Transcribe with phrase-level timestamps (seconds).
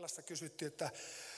[0.00, 0.90] Vankilassa kysyttiin, että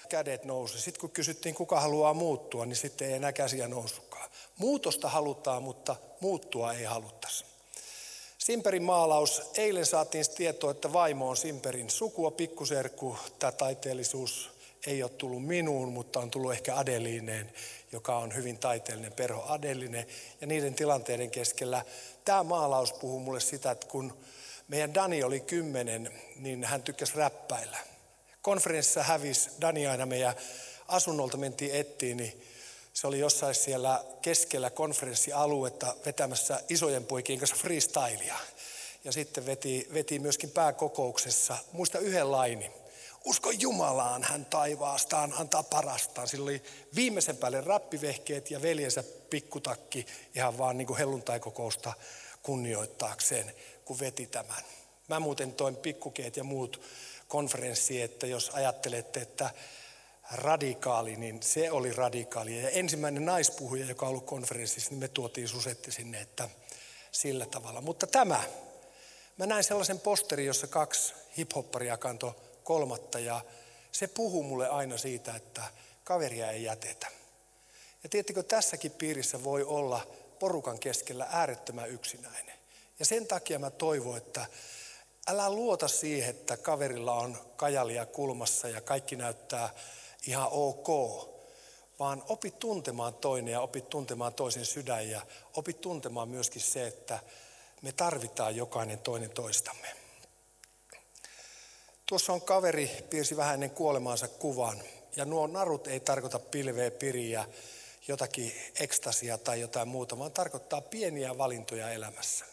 [0.08, 0.80] kädet nousi.
[0.80, 4.30] Sitten kun kysyttiin, kuka haluaa muuttua, niin sitten ei enää käsiä nousukaan.
[4.58, 7.44] Muutosta halutaan, mutta muuttua ei haluttaisi.
[8.38, 9.42] Simperin maalaus.
[9.54, 13.18] Eilen saatiin tietoa, että vaimo on Simperin sukua, pikkuserkku.
[13.38, 14.50] Tämä taiteellisuus
[14.86, 17.52] ei ole tullut minuun, mutta on tullut ehkä Adeliineen,
[17.92, 20.06] joka on hyvin taiteellinen perho Adelinen.
[20.40, 21.84] Ja niiden tilanteiden keskellä
[22.24, 24.18] tämä maalaus puhuu mulle sitä, että kun
[24.68, 27.91] meidän Dani oli kymmenen, niin hän tykkäsi räppäillä.
[28.42, 30.34] Konferenssissa hävisi Dani aina meidän
[30.88, 32.42] asunnolta mentiin ettiin, niin
[32.92, 38.36] se oli jossain siellä keskellä konferenssialuetta vetämässä isojen poikien kanssa freestylia.
[39.04, 42.70] Ja sitten veti, veti myöskin pääkokouksessa, muista yhden laini.
[43.24, 46.28] Usko Jumalaan, hän taivaastaan antaa parastaan.
[46.28, 46.62] Sillä oli
[46.94, 51.92] viimeisen päälle rappivehkeet ja veljensä pikkutakki ihan vaan niin kuin helluntaikokousta
[52.42, 54.62] kunnioittaakseen, kun veti tämän.
[55.08, 56.80] Mä muuten toin pikkukeet ja muut
[57.32, 59.50] konferenssi, että jos ajattelette, että
[60.32, 62.62] radikaali, niin se oli radikaali.
[62.62, 66.48] Ja ensimmäinen naispuhuja, joka on ollut konferenssissa, niin me tuotiin Susetti sinne, että
[67.12, 67.80] sillä tavalla.
[67.80, 68.42] Mutta tämä,
[69.36, 73.40] mä näin sellaisen posterin, jossa kaksi hiphopparia kantoi kolmatta ja
[73.92, 75.62] se puhuu mulle aina siitä, että
[76.04, 77.06] kaveria ei jätetä.
[78.02, 80.06] Ja tiedättekö, tässäkin piirissä voi olla
[80.38, 82.58] porukan keskellä äärettömän yksinäinen.
[82.98, 84.46] Ja sen takia mä toivon, että
[85.26, 89.74] älä luota siihen, että kaverilla on kajalia kulmassa ja kaikki näyttää
[90.26, 90.88] ihan ok,
[91.98, 97.18] vaan opi tuntemaan toinen ja opi tuntemaan toisen sydän ja opi tuntemaan myöskin se, että
[97.82, 99.88] me tarvitaan jokainen toinen toistamme.
[102.06, 104.82] Tuossa on kaveri, piirsi vähän ennen kuolemaansa kuvan.
[105.16, 107.44] Ja nuo narut ei tarkoita pilveä, piriä,
[108.08, 112.51] jotakin ekstasia tai jotain muuta, vaan tarkoittaa pieniä valintoja elämässä.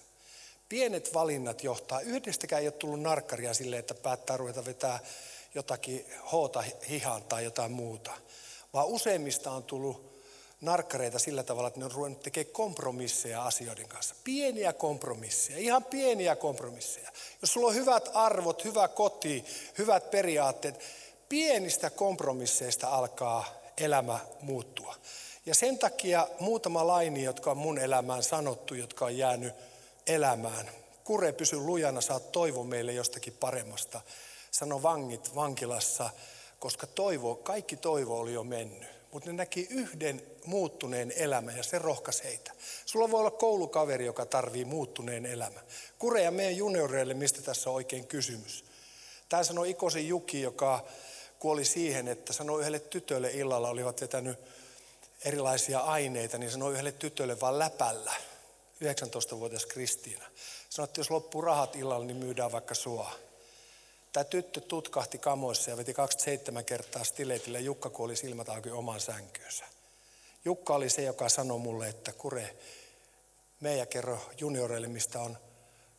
[0.70, 5.00] Pienet valinnat johtaa, yhdestäkään ei ole tullut narkkaria sille, että päättää ruveta vetää
[5.56, 8.12] jotakin hoota hihaan tai jotain muuta.
[8.73, 10.22] Vaan useimmista on tullut
[10.62, 14.16] narkkareita sillä tavalla, että ne on ruvennut tekemään kompromisseja asioiden kanssa.
[14.24, 17.12] Pieniä kompromisseja, ihan pieniä kompromisseja.
[17.41, 19.46] Jos sulla on hyvät arvot, hyvä koti,
[19.78, 20.79] hyvät periaatteet,
[21.29, 24.96] pienistä kompromisseista alkaa elämä muuttua.
[25.46, 29.53] Ja sen takia muutama laini, jotka on mun elämään sanottu, jotka on jäänyt
[30.09, 30.70] elämään.
[31.03, 34.02] Kure, pysy lujana, saat toivo meille jostakin paremmasta.
[34.52, 36.09] Sano vangit vankilassa,
[36.59, 38.90] koska toivo, kaikki toivo oli jo mennyt.
[39.12, 42.52] Mutta ne näki yhden muuttuneen elämän ja se rohkas heitä.
[42.86, 45.64] Sulla voi olla koulukaveri, joka tarvii muuttuneen elämän.
[46.00, 48.66] Kure ja meidän junioreille, mistä tässä on oikein kysymys.
[49.30, 50.86] Tämä sanoi Ikosen Juki, joka
[51.40, 54.40] kuoli siihen, että sanoi yhdelle tytölle illalla, olivat vetänyt
[55.26, 58.14] erilaisia aineita, niin sanoi yhdelle tytölle vaan läpällä.
[58.84, 60.25] 19-vuotias Kristiina.
[60.69, 63.12] Sanoi, että jos loppuu rahat illalla, niin myydään vaikka sua.
[64.13, 67.59] Tämä tyttö tutkahti kamoissa ja veti 27 kertaa stileitillä.
[67.59, 69.66] Jukka kuoli silmät auki omaan sänkyynsä.
[70.45, 72.56] Jukka oli se, joka sanoi mulle, että kure,
[73.59, 75.38] meidän kerro junioreille, mistä on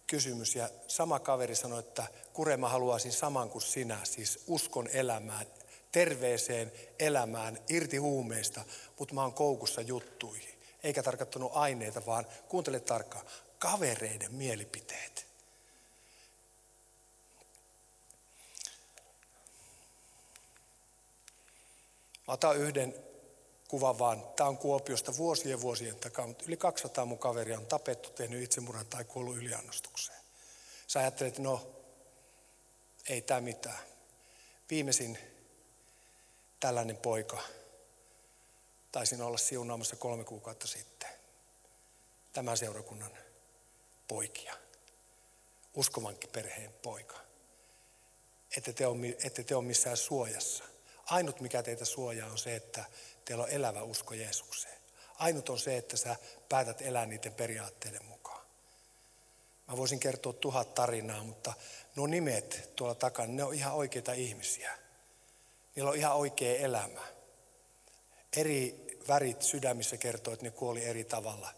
[0.07, 0.55] kysymys.
[0.55, 5.47] Ja sama kaveri sanoi, että kure, mä haluaisin saman kuin sinä, siis uskon elämään,
[5.93, 8.65] terveeseen elämään, irti huumeista,
[8.99, 10.60] mutta mä oon koukussa juttuihin.
[10.83, 13.27] Eikä tarkoittanut aineita, vaan kuuntele tarkkaan,
[13.59, 15.27] kavereiden mielipiteet.
[22.27, 22.95] Mä otan yhden
[23.69, 24.23] kuvan vaan.
[24.37, 28.87] Tämä on Kuopiosta vuosien vuosien takaa, mutta yli 200 mun kaveria on tapettu, tehnyt itsemurhan
[28.87, 30.19] tai kuollut yliannostukseen.
[30.87, 31.71] Sä ajattelet, no,
[33.09, 33.79] ei tämä mitään.
[34.71, 35.19] Viimeisin
[36.61, 37.43] tällainen poika,
[38.93, 41.09] taisin olla siunaamassa kolme kuukautta sitten.
[42.33, 43.11] Tämän seurakunnan
[44.09, 44.55] poikia.
[45.75, 47.17] Uskovankin perheen poika.
[48.57, 50.65] Ette te, ole, ette te ole missään suojassa.
[51.07, 52.85] Ainut mikä teitä suojaa on se, että
[53.25, 54.81] teillä on elävä usko Jeesukseen.
[55.19, 56.17] Ainut on se, että sä
[56.49, 58.47] päätät elää niiden periaatteiden mukaan.
[59.69, 61.53] Mä voisin kertoa tuhat tarinaa, mutta
[61.97, 64.79] nuo nimet tuolla takana, ne on ihan oikeita ihmisiä.
[65.77, 67.20] Niillä on ihan oikea elämä.
[68.37, 71.55] Eri värit sydämissä kertoo, että ne kuoli eri tavalla,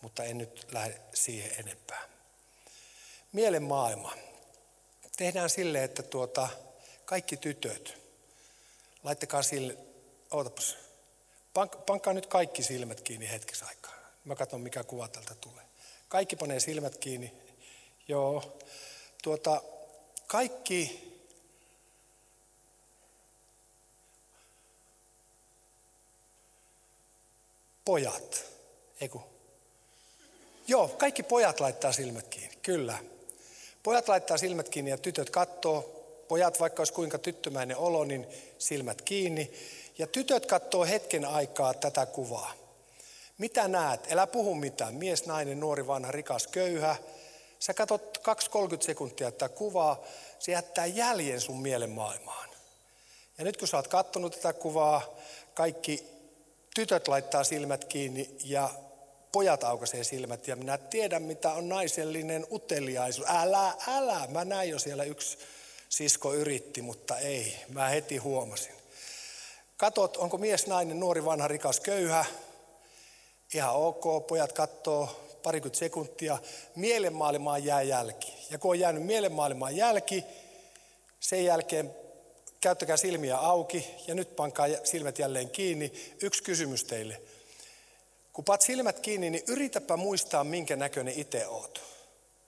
[0.00, 2.08] mutta en nyt lähde siihen enempää.
[3.32, 4.12] Mielen maailma.
[5.16, 6.48] Tehdään sille, että tuota,
[7.04, 7.98] kaikki tytöt,
[9.04, 9.76] laittakaa sille,
[10.30, 10.76] ootapas,
[11.56, 13.94] Pank, pankkaa nyt kaikki silmät kiinni hetkeksi aikaa.
[14.24, 15.64] Mä katson, mikä kuva tältä tulee.
[16.08, 17.34] Kaikki panee silmät kiinni.
[18.08, 18.58] Joo.
[19.22, 19.62] Tuota,
[20.26, 21.12] kaikki
[27.86, 28.44] pojat,
[29.00, 29.22] eiku.
[30.68, 32.98] Joo, kaikki pojat laittaa silmät kiinni, kyllä.
[33.82, 35.82] Pojat laittaa silmät kiinni ja tytöt katsoo
[36.28, 38.26] pojat, vaikka olisi kuinka tyttömäinen olo, niin
[38.58, 39.52] silmät kiinni.
[39.98, 42.54] Ja tytöt katsoo hetken aikaa tätä kuvaa.
[43.38, 44.12] Mitä näet?
[44.12, 44.94] Älä puhu mitään.
[44.94, 46.96] Mies, nainen, nuori, vanha, rikas, köyhä.
[47.58, 48.20] Sä katsot 2-30
[48.80, 50.02] sekuntia tätä kuvaa.
[50.38, 52.48] Se jättää jäljen sun mielen maailmaan.
[53.38, 55.16] Ja nyt kun sä oot kattonut tätä kuvaa,
[55.54, 56.15] kaikki
[56.76, 58.70] tytöt laittaa silmät kiinni ja
[59.32, 60.48] pojat aukaisee silmät.
[60.48, 63.28] Ja minä tiedän, mitä on naisellinen uteliaisuus.
[63.28, 64.26] Älä, älä.
[64.28, 65.38] Mä näin jo siellä yksi
[65.88, 67.56] sisko yritti, mutta ei.
[67.68, 68.74] Mä heti huomasin.
[69.76, 72.24] Katot, onko mies, nainen, nuori, vanha, rikas, köyhä.
[73.54, 76.38] Ihan ok, pojat katsoo parikymmentä sekuntia.
[76.74, 78.34] Mielenmaailmaan jää jälki.
[78.50, 80.24] Ja kun on jäänyt mielenmaailmaan jälki,
[81.20, 81.94] sen jälkeen
[82.66, 85.92] käyttäkää silmiä auki ja nyt pankaa silmät jälleen kiinni.
[86.22, 87.22] Yksi kysymys teille.
[88.32, 91.82] Kun paat silmät kiinni, niin yritäpä muistaa, minkä näköinen itse oot.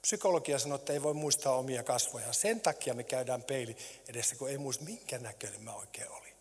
[0.02, 2.32] Psykologia sanoo, että ei voi muistaa omia kasvoja.
[2.32, 3.76] Sen takia me käydään peili
[4.08, 6.32] edessä, kun ei muista, minkä näköinen mä oikein olin.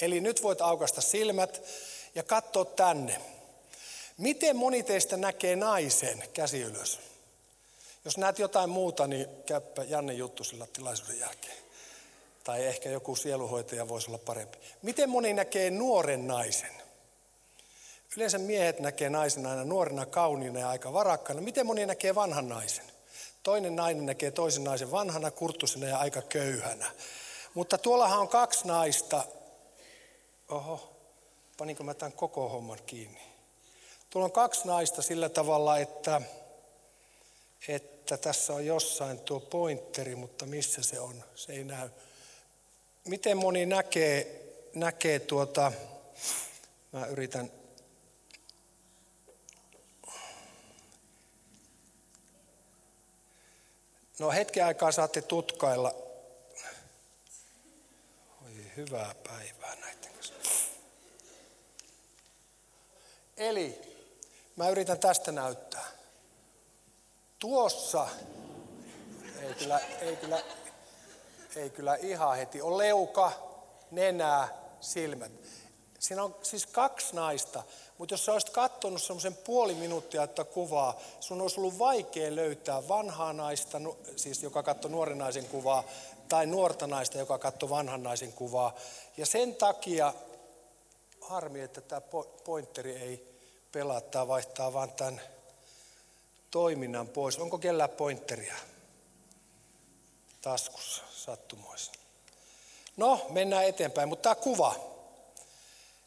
[0.00, 1.62] Eli nyt voit aukasta silmät
[2.14, 3.20] ja katsoa tänne.
[4.18, 6.22] Miten moni teistä näkee naisen?
[6.32, 7.00] Käsi ylös.
[8.04, 11.63] Jos näet jotain muuta, niin käyppä Janne juttu sillä tilaisuuden jälkeen.
[12.44, 14.58] Tai ehkä joku sieluhoitaja voisi olla parempi.
[14.82, 16.72] Miten moni näkee nuoren naisen?
[18.16, 21.40] Yleensä miehet näkee naisen aina nuorena, kauniina ja aika varakkana.
[21.40, 22.84] Miten moni näkee vanhan naisen?
[23.42, 26.90] Toinen nainen näkee toisen naisen vanhana, kurttusena ja aika köyhänä.
[27.54, 29.24] Mutta tuollahan on kaksi naista.
[30.48, 30.96] Oho,
[31.56, 33.22] paninko mä tämän koko homman kiinni?
[34.10, 36.22] Tuolla on kaksi naista sillä tavalla, että,
[37.68, 41.24] että tässä on jossain tuo pointeri, mutta missä se on?
[41.34, 41.88] Se ei näy.
[43.04, 44.42] Miten moni näkee,
[44.74, 45.72] näkee tuota,
[46.92, 47.50] mä yritän
[54.18, 55.94] No hetken aikaa saatte tutkailla.
[58.44, 60.34] Oi, hyvää päivää näiden kanssa.
[63.36, 63.78] Eli
[64.56, 65.86] mä yritän tästä näyttää.
[67.38, 68.08] Tuossa,
[69.42, 70.42] ei kyllä, ei kyllä,
[71.56, 73.32] ei kyllä ihan heti, on leuka,
[73.90, 74.48] nenää,
[74.80, 75.32] silmät.
[75.98, 77.62] Siinä on siis kaksi naista,
[77.98, 82.88] mutta jos sä olisit katsonut semmoisen puoli minuuttia että kuvaa, sun olisi ollut vaikea löytää
[82.88, 83.80] vanhaa naista,
[84.16, 85.84] siis joka katsoi nuoren naisen kuvaa,
[86.28, 88.74] tai nuorta naista, joka katsoi vanhan naisen kuvaa.
[89.16, 90.14] Ja sen takia,
[91.20, 92.00] harmi, että tämä
[92.44, 93.38] pointeri ei
[93.72, 95.20] pelaa, tämä vaihtaa vaan tämän
[96.50, 97.38] toiminnan pois.
[97.38, 98.54] Onko kellään pointeria
[100.44, 101.92] taskussa sattumoissa?
[102.96, 104.94] No, mennään eteenpäin, mutta tämä kuva.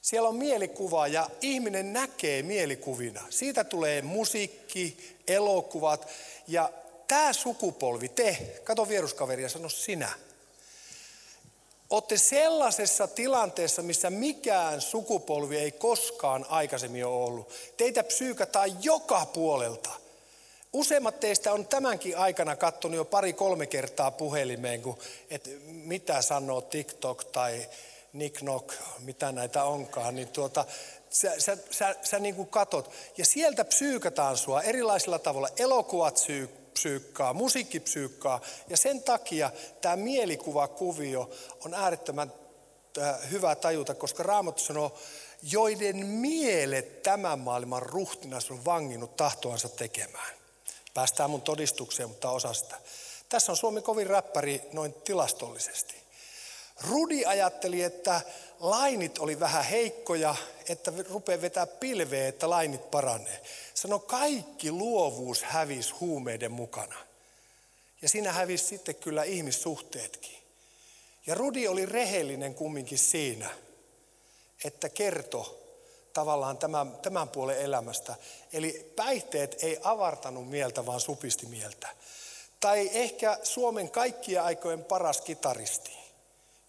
[0.02, 3.22] Siellä on mielikuva ja ihminen näkee mielikuvina.
[3.30, 6.08] Siitä tulee musiikki, elokuvat
[6.48, 6.70] ja
[7.08, 10.10] tämä sukupolvi, te, kato vieruskaveri ja sano sinä.
[11.90, 17.54] Olette sellaisessa tilanteessa, missä mikään sukupolvi ei koskaan aikaisemmin ole ollut.
[17.78, 20.07] Teitä psyykataan joka puolelta.
[20.78, 24.98] Useimmat teistä on tämänkin aikana katsonut jo pari-kolme kertaa puhelimeen, kun,
[25.30, 27.70] että mitä sanoo TikTok tai
[28.14, 28.42] Nick
[29.00, 30.66] mitä näitä onkaan, niin tuota,
[31.10, 32.92] sä, sä, sä, sä niin kuin katot.
[33.18, 35.50] Ja sieltä psyykataan sua erilaisilla tavalla.
[35.58, 38.42] Elokuvat syy, psyykkaa, musiikki psyykkaa.
[38.70, 39.52] Ja sen takia
[39.82, 41.30] tämä mielikuvakuvio
[41.66, 42.34] on äärettömän
[42.98, 45.00] äh, hyvä tajuta, koska Raamattu sanoo,
[45.52, 50.37] joiden mielet tämän maailman ruhtinas on vanginnut tahtoansa tekemään.
[50.98, 52.76] Päästään mun todistukseen, mutta osasta.
[53.30, 55.96] Tässä on Suomi kovin räppäri noin tilastollisesti.
[56.90, 58.22] Rudi ajatteli, että
[58.60, 60.36] lainit oli vähän heikkoja,
[60.70, 63.42] että rupeaa vetää pilveä, että lainit paranee.
[63.74, 66.96] Sano, kaikki luovuus hävisi huumeiden mukana.
[68.02, 70.38] Ja siinä hävisi sitten kyllä ihmissuhteetkin.
[71.28, 73.50] Ja Rudi oli rehellinen kumminkin siinä,
[74.64, 75.67] että kerto
[76.18, 78.16] tavallaan tämän, tämän puolen elämästä.
[78.54, 81.88] Eli päihteet ei avartanut mieltä, vaan supisti mieltä.
[82.60, 85.98] Tai ehkä Suomen kaikkien aikojen paras kitaristi.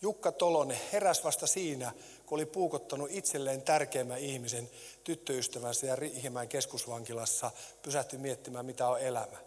[0.02, 1.92] Jukka Tolonen heräsi vasta siinä,
[2.26, 4.70] kun oli puukottanut itselleen tärkeimmän ihmisen
[5.04, 7.50] tyttöystävänsä ja Riihimäen keskusvankilassa
[7.82, 9.38] pysähtyi miettimään, mitä on elämä.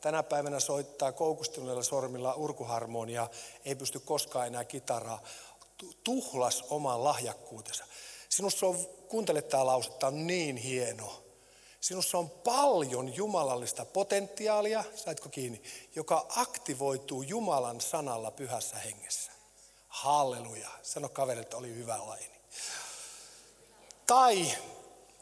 [0.00, 3.28] Tänä päivänä soittaa koukustuneilla sormilla urkuharmonia,
[3.64, 5.22] ei pysty koskaan enää kitaraa.
[6.04, 7.84] Tuhlas oman lahjakkuutensa.
[8.30, 11.22] Sinussa on, kuuntele tämä lause, tämä on niin hieno.
[11.80, 15.62] Sinussa on paljon jumalallista potentiaalia, saitko kiinni,
[15.94, 19.32] joka aktivoituu Jumalan sanalla pyhässä hengessä.
[19.88, 20.68] Halleluja.
[20.82, 22.40] Sano kaverille, että oli hyvä laini.
[24.06, 24.52] Tai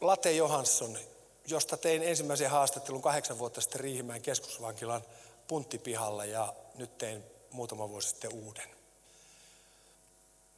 [0.01, 0.99] Late Johansson,
[1.47, 5.03] josta tein ensimmäisen haastattelun kahdeksan vuotta sitten Riihimäen keskusvankilan
[5.49, 8.69] punttipihalla ja nyt tein muutama vuosi sitten uuden.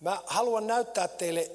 [0.00, 1.50] Mä haluan näyttää teille,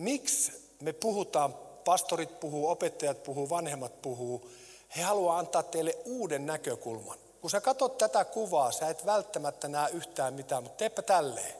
[0.00, 1.54] miksi me puhutaan,
[1.84, 4.50] pastorit puhuu, opettajat puhuu, vanhemmat puhuu.
[4.96, 7.18] He haluaa antaa teille uuden näkökulman.
[7.40, 11.54] Kun sä katsot tätä kuvaa, sä et välttämättä näe yhtään mitään, mutta teepä tälleen.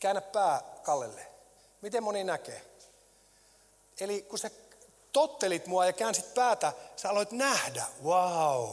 [0.00, 1.26] Käännä pää Kallelle.
[1.82, 2.62] Miten moni näkee?
[4.00, 4.50] Eli kun sä
[5.12, 8.68] tottelit mua ja käänsit päätä, sä aloit nähdä, wow,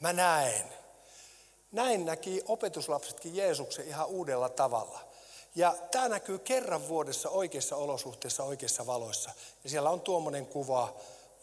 [0.00, 0.64] mä näen.
[1.72, 5.09] Näin näki opetuslapsetkin Jeesuksen ihan uudella tavalla.
[5.54, 9.30] Ja tämä näkyy kerran vuodessa oikeissa olosuhteissa, oikeissa valoissa.
[9.64, 10.94] Ja siellä on tuommoinen kuva,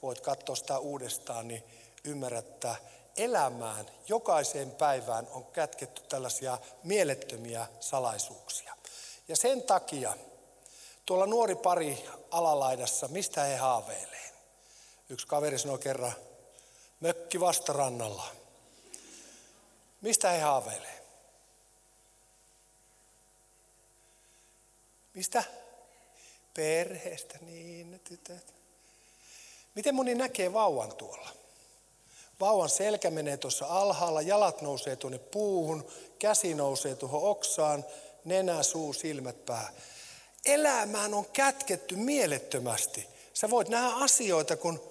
[0.01, 1.63] voit katsoa sitä uudestaan, niin
[2.03, 2.75] ymmärrät, että
[3.17, 8.75] elämään, jokaiseen päivään on kätketty tällaisia mielettömiä salaisuuksia.
[9.27, 10.13] Ja sen takia
[11.05, 14.31] tuolla nuori pari alalaidassa, mistä he haaveilee?
[15.09, 16.13] Yksi kaveri sanoi kerran,
[16.99, 18.23] mökki vastarannalla.
[20.01, 20.96] Mistä he haaveilee?
[25.17, 25.43] Mistä?
[26.53, 28.53] Perheestä, niin ne tytöt.
[29.75, 31.29] Miten moni näkee vauvan tuolla?
[32.39, 35.87] Vauvan selkä menee tuossa alhaalla, jalat nousee tuonne puuhun,
[36.19, 37.85] käsi nousee tuohon oksaan,
[38.25, 39.71] nenä, suu, silmät, pää.
[40.45, 43.07] Elämään on kätketty mielettömästi.
[43.33, 44.81] Sä voit nähdä asioita, kun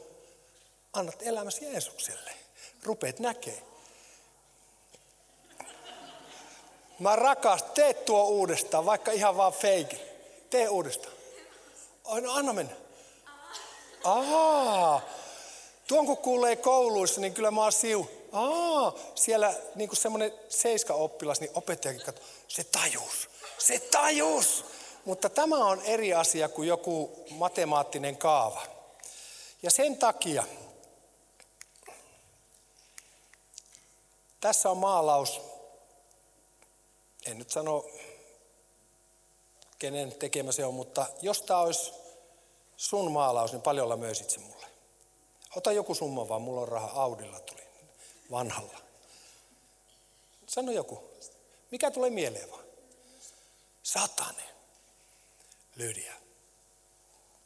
[0.93, 2.31] annat elämäsi Jeesukselle.
[2.83, 3.63] Rupeat näkee.
[6.99, 10.06] Mä rakastan, tee tuo uudestaan, vaikka ihan vaan feiki.
[10.51, 11.15] Tee uudestaan.
[12.23, 12.77] no anna mennä.
[14.05, 15.01] Aa,
[15.87, 18.11] tuon kun kuulee kouluissa, niin kyllä mä oon siu.
[18.33, 24.65] Aa, siellä niin kuin semmoinen seiska oppilas, niin opettajakin katsoo, se tajus, se tajus.
[25.05, 28.63] Mutta tämä on eri asia kuin joku matemaattinen kaava.
[29.63, 30.45] Ja sen takia
[34.41, 35.41] tässä on maalaus,
[37.27, 37.85] en nyt sano
[39.79, 41.93] kenen tekemä se on, mutta jos tämä olisi
[42.77, 44.67] sun maalaus, niin paljolla möisit se mulle.
[45.57, 47.63] Ota joku summa vaan, mulla on raha, Audilla tuli,
[48.31, 48.79] vanhalla.
[50.47, 51.11] Sano joku.
[51.71, 52.65] Mikä tulee mieleen vaan?
[53.83, 54.57] Satanen.
[55.77, 56.13] Lydia.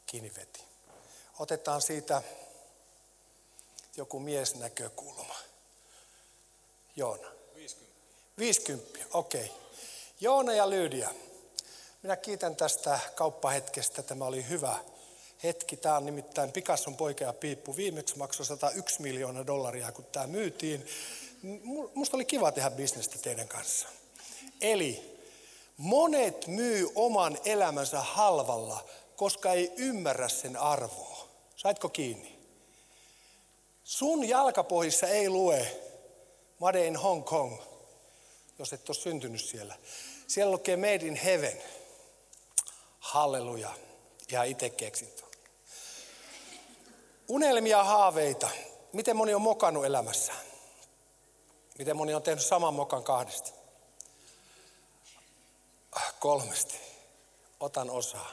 [0.05, 0.63] Kiinni veti.
[1.39, 2.21] Otetaan siitä
[3.97, 5.35] joku miesnäkökulma.
[6.95, 7.31] Joona.
[7.55, 7.95] 50.
[8.37, 9.45] 50, okei.
[9.45, 9.57] Okay.
[10.19, 11.09] Joona ja Lydia.
[12.03, 14.03] Minä kiitän tästä kauppahetkestä.
[14.03, 14.77] Tämä oli hyvä
[15.43, 15.77] hetki.
[15.77, 17.75] Tämä on nimittäin Picasson poika ja piippu.
[17.75, 20.85] Viimeksi maksoi 101 miljoonaa dollaria, kun tämä myytiin.
[21.93, 23.87] Musta oli kiva tehdä bisnestä teidän kanssa.
[24.61, 25.19] Eli
[25.77, 31.27] monet myy oman elämänsä halvalla, koska ei ymmärrä sen arvoa.
[31.55, 32.39] Saitko kiinni?
[33.83, 35.67] Sun jalkapohjissa ei lue
[36.59, 37.61] Made in Hong Kong,
[38.59, 39.75] jos et ole syntynyt siellä.
[40.27, 41.80] Siellä lukee Made in Heaven.
[43.01, 43.69] Halleluja.
[44.31, 45.23] Ja itse keksintö.
[47.27, 48.49] Unelmia, haaveita.
[48.93, 50.39] Miten moni on mokannut elämässään?
[51.77, 53.51] Miten moni on tehnyt saman mokan kahdesti?
[56.19, 56.79] Kolmesti.
[57.59, 58.31] Otan osaa.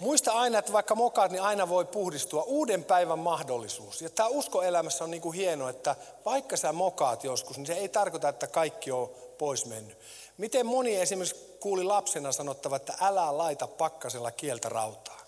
[0.00, 2.42] Muista aina, että vaikka mokaat, niin aina voi puhdistua.
[2.42, 4.02] Uuden päivän mahdollisuus.
[4.02, 7.88] Ja tämä uskoelämässä on niin kuin hienoa, että vaikka sä mokaat joskus, niin se ei
[7.88, 9.98] tarkoita, että kaikki on pois mennyt.
[10.38, 15.20] Miten moni esimerkiksi kuuli lapsena sanottava, että älä laita pakkasella kieltä rautaa?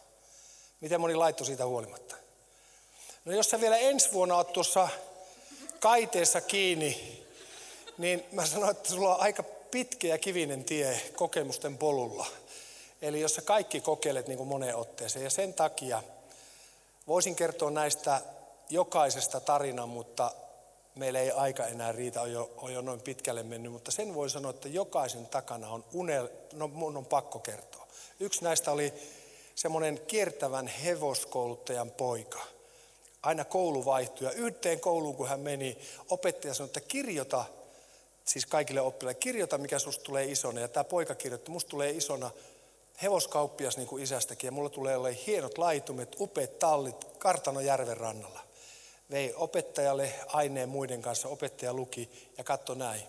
[0.81, 2.17] Miten moni laittoi siitä huolimatta?
[3.25, 4.89] No jos sä vielä ensi vuonna oot tuossa
[5.81, 7.23] kaiteessa kiinni,
[7.99, 12.27] niin mä sanoin, että sulla on aika pitkä ja kivinen tie kokemusten polulla.
[13.03, 15.25] Eli jos sä kaikki kokeilet niin kuin moneen otteeseen.
[15.25, 16.03] Ja sen takia
[17.07, 18.21] voisin kertoa näistä
[18.71, 20.31] jokaisesta tarinan, mutta
[20.97, 24.31] meillä ei aika enää riitä, on jo, on jo noin pitkälle mennyt, mutta sen voi
[24.31, 27.87] sanoa, että jokaisen takana on unel, no mun on pakko kertoa.
[28.21, 28.93] Yksi näistä oli
[29.55, 32.41] semmoinen kiertävän hevoskouluttajan poika.
[33.23, 35.79] Aina koulu vaihtui ja yhteen kouluun kun hän meni,
[36.11, 37.45] opettaja sanoi, että kirjoita,
[38.25, 40.61] siis kaikille oppilaille, kirjoita mikä susta tulee isona.
[40.61, 42.31] Ja tämä poika kirjoitti, musta tulee isona
[43.03, 48.46] hevoskauppias niin kuin isästäkin ja mulla tulee olemaan hienot laitumet, upeat tallit Kartanojärven rannalla
[49.11, 51.29] vei opettajalle aineen muiden kanssa.
[51.29, 53.03] Opettaja luki ja katsoi näin.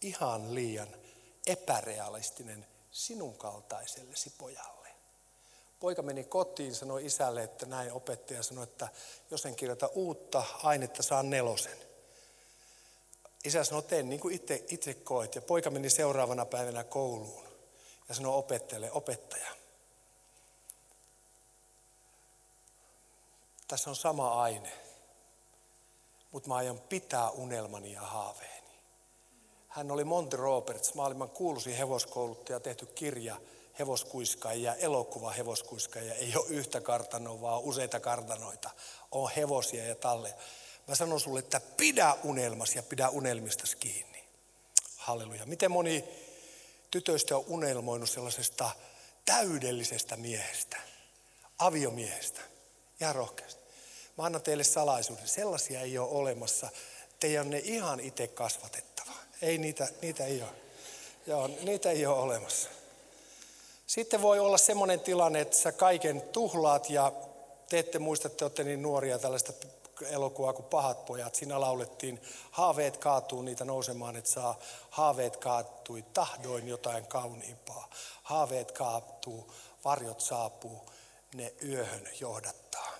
[0.00, 0.88] Ihan liian
[1.46, 4.88] epärealistinen sinun kaltaisellesi pojalle.
[5.80, 8.88] Poika meni kotiin, sanoi isälle, että näin opettaja sanoi, että
[9.30, 11.78] jos en kirjoita uutta ainetta, saan nelosen.
[13.44, 15.34] Isä sanoi, teen niin kuin itse, itse koet.
[15.34, 17.44] Ja poika meni seuraavana päivänä kouluun
[18.08, 19.50] ja sanoi opettajalle, opettaja,
[23.68, 24.72] Tässä on sama aine,
[26.32, 28.74] mutta mä aion pitää unelmani ja haaveeni.
[29.68, 33.36] Hän oli Monty Roberts, maailman kuuluisin hevoskouluttaja, tehty kirja
[33.78, 36.14] hevoskuiskaajia, elokuva hevoskuiskaajia.
[36.14, 38.70] Ei ole yhtä kartanoa, vaan useita kartanoita.
[39.10, 40.34] On hevosia ja talleja.
[40.88, 44.24] Mä sanon sulle, että pidä unelmas ja pidä unelmistasi kiinni.
[44.96, 45.46] Halleluja.
[45.46, 46.04] Miten moni
[46.90, 48.70] tytöistä on unelmoinut sellaisesta
[49.24, 50.76] täydellisestä miehestä,
[51.58, 52.53] aviomiehestä.
[53.04, 53.60] Ihan rohkeasti.
[54.18, 55.28] Mä annan teille salaisuuden.
[55.28, 56.68] Sellaisia ei ole olemassa.
[57.20, 59.12] Teidän on ne ihan itse kasvatettava.
[59.42, 60.50] Ei niitä, niitä ei ole.
[61.26, 62.68] Joo, niitä ei ole olemassa.
[63.86, 67.12] Sitten voi olla semmoinen tilanne, että sä kaiken tuhlaat ja
[67.68, 69.52] te ette muista, että olette niin nuoria tällaista
[70.10, 71.34] elokuvaa kuin Pahat pojat.
[71.34, 74.58] Siinä laulettiin, haaveet kaatuu niitä nousemaan, että saa
[74.90, 77.90] haaveet kaatui, tahdoin jotain kauniimpaa.
[78.22, 79.52] Haaveet kaatuu,
[79.84, 80.90] varjot saapuu,
[81.34, 82.93] ne yöhön johdattaa.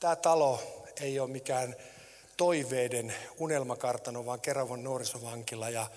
[0.00, 0.60] Tämä talo
[1.00, 1.76] ei ole mikään
[2.36, 5.70] toiveiden unelmakartano, vaan Keravan nuorisovankila.
[5.70, 5.90] Ja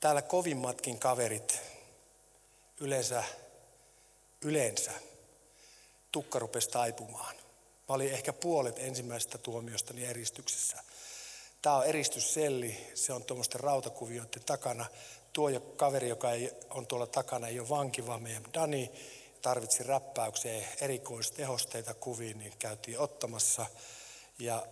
[0.00, 1.60] täällä kovimmatkin kaverit
[2.80, 3.24] yleensä,
[4.40, 4.92] yleensä
[6.12, 7.36] tukka rupesi taipumaan.
[7.88, 10.76] Mä olin ehkä puolet ensimmäisestä tuomiostani eristyksessä.
[11.62, 14.86] Tämä on eristysselli, se on tuommoisten rautakuvioiden takana.
[15.32, 18.90] Tuo kaveri, joka ei, on tuolla takana, ei ole vanki, vaan meidän Dani
[19.42, 23.66] tarvitsi räppäykseen erikoistehosteita kuviin, niin käytiin ottamassa.
[24.38, 24.66] Ja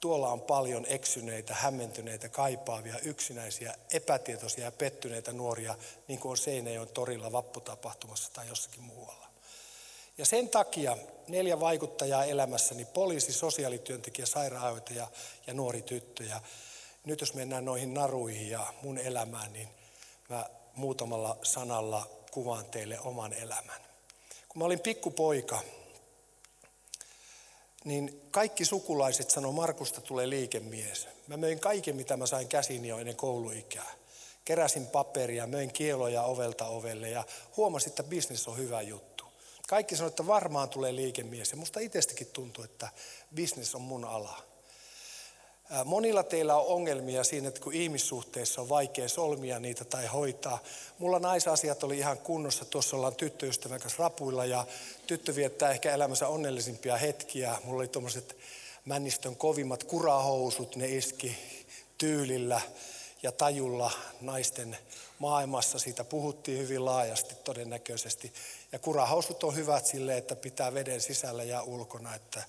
[0.00, 5.74] tuolla on paljon eksyneitä, hämmentyneitä, kaipaavia, yksinäisiä, epätietoisia ja pettyneitä nuoria,
[6.08, 9.26] niin kuin on Seinäjoen torilla vapputapahtumassa tai jossakin muualla.
[10.18, 10.96] Ja sen takia
[11.28, 15.08] neljä vaikuttajaa elämässäni, poliisi, sosiaalityöntekijä, sairaanhoitaja
[15.46, 16.24] ja nuori tyttö.
[16.24, 16.40] Ja
[17.04, 19.68] nyt jos mennään noihin naruihin ja mun elämään, niin
[20.28, 23.91] mä muutamalla sanalla kuvaan teille oman elämän.
[24.52, 25.60] Kun mä olin pikkupoika,
[27.84, 31.08] niin kaikki sukulaiset sanoi, Markusta tulee liikemies.
[31.26, 33.92] Mä möin kaiken, mitä mä sain käsiini jo ennen kouluikää.
[34.44, 37.24] Keräsin paperia, möin kieloja ovelta ovelle ja
[37.56, 39.24] huomasin, että bisnes on hyvä juttu.
[39.68, 41.50] Kaikki sanoo, että varmaan tulee liikemies.
[41.50, 42.88] Ja musta itsestäkin tuntuu, että
[43.34, 44.42] bisnes on mun ala.
[45.84, 50.58] Monilla teillä on ongelmia siinä, että kun ihmissuhteissa on vaikea solmia niitä tai hoitaa.
[50.98, 52.64] Mulla naisasiat oli ihan kunnossa.
[52.64, 54.66] Tuossa ollaan tyttöystävän kanssa rapuilla ja
[55.06, 57.58] tyttö viettää ehkä elämänsä onnellisimpia hetkiä.
[57.64, 58.36] Mulla oli tuommoiset
[58.84, 61.36] männistön kovimmat kurahousut, ne iski
[61.98, 62.60] tyylillä
[63.22, 64.76] ja tajulla naisten
[65.18, 65.78] maailmassa.
[65.78, 68.32] Siitä puhuttiin hyvin laajasti todennäköisesti.
[68.72, 72.42] Ja kurahousut on hyvät sille, että pitää veden sisällä ja ulkona, että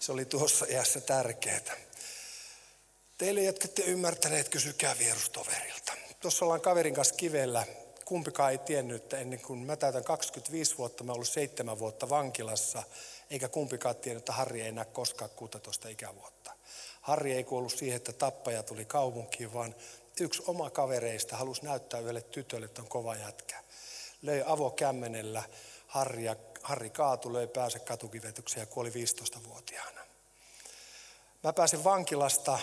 [0.00, 1.76] se oli tuossa iässä tärkeää.
[3.18, 5.92] Teille, jotka ette ymmärtäneet, kysykää vierustoverilta.
[6.20, 7.66] Tuossa ollaan kaverin kanssa kivellä.
[8.04, 12.82] Kumpikaan ei tiennyt, että ennen kuin mä täytän 25 vuotta, mä ollut seitsemän vuotta vankilassa,
[13.30, 16.52] eikä kumpikaan tiennyt, että Harri ei enää koskaan 16 ikävuotta.
[17.00, 19.74] Harri ei kuollut siihen, että tappaja tuli kaupunkiin, vaan
[20.20, 23.64] yksi oma kavereista halusi näyttää yhdelle tytölle, että on kova jätkä
[24.22, 25.42] löi avokämmenellä
[25.86, 30.00] Harri, ja Harri kaatu, löi pääse katukivetykseen ja kuoli 15-vuotiaana.
[31.44, 32.58] Mä pääsen vankilasta.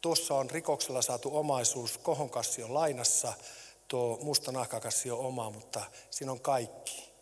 [0.00, 1.98] Tuossa on rikoksella saatu omaisuus.
[1.98, 3.32] Kohonkassi on lainassa.
[3.88, 7.12] Tuo musta nahkakassi on oma, mutta siinä on kaikki.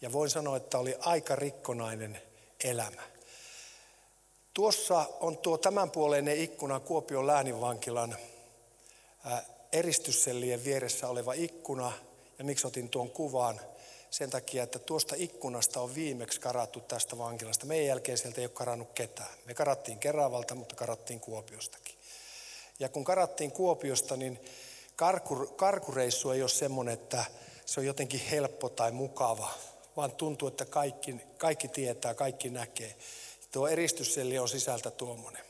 [0.00, 2.22] Ja voin sanoa, että oli aika rikkonainen
[2.64, 3.02] elämä.
[4.54, 8.16] Tuossa on tuo tämänpuoleinen ikkuna Kuopion lääninvankilan
[9.72, 11.92] eristyssellien vieressä oleva ikkuna–
[12.38, 13.60] ja miksi otin tuon kuvan?
[14.10, 17.66] Sen takia, että tuosta ikkunasta on viimeksi karattu tästä vankilasta.
[17.66, 19.34] Meidän jälkeen sieltä ei ole karannut ketään.
[19.44, 21.97] Me karattiin Keravalta, mutta karattiin Kuopiostakin.
[22.78, 24.40] Ja kun karattiin Kuopiosta, niin
[24.96, 27.24] karkur, karkureissu ei ole semmoinen, että
[27.66, 29.50] se on jotenkin helppo tai mukava,
[29.96, 32.96] vaan tuntuu, että kaikki, kaikki tietää, kaikki näkee.
[33.52, 35.42] Tuo eristysselli on sisältä tuommoinen.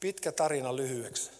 [0.00, 1.30] Pitkä tarina lyhyeksi.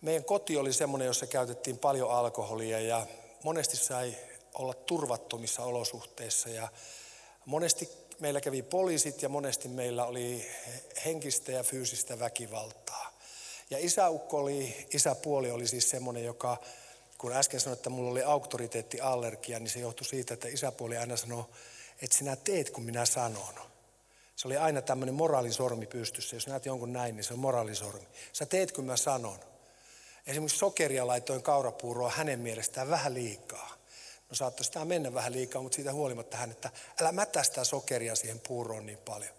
[0.00, 3.06] Meidän koti oli semmoinen, jossa käytettiin paljon alkoholia ja
[3.42, 4.16] monesti sai
[4.54, 6.68] olla turvattomissa olosuhteissa ja
[7.46, 7.88] monesti
[8.20, 10.46] meillä kävi poliisit ja monesti meillä oli
[11.04, 13.13] henkistä ja fyysistä väkivaltaa.
[13.74, 16.56] Ja isäukko oli, isäpuoli oli siis semmoinen, joka,
[17.18, 21.44] kun äsken sanoin, että mulla oli auktoriteettiallergia, niin se johtui siitä, että isäpuoli aina sanoi,
[22.02, 23.54] että sinä teet, kun minä sanon.
[24.36, 26.36] Se oli aina tämmöinen moraalisormi pystyssä.
[26.36, 28.06] Jos näet jonkun näin, niin se on moraalisormi.
[28.32, 29.38] Sä teet, kun mä sanon.
[30.26, 33.70] Esimerkiksi sokeria laitoin kaurapuuroa hänen mielestään vähän liikaa.
[34.28, 38.14] No saattaisi tämä mennä vähän liikaa, mutta siitä huolimatta hän, että älä mätä sitä sokeria
[38.14, 39.34] siihen puuroon niin paljon.